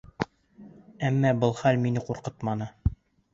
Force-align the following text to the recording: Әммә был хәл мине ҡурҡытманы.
Әммә 1.09 1.33
был 1.43 1.53
хәл 1.59 1.79
мине 1.85 2.03
ҡурҡытманы. 2.09 2.71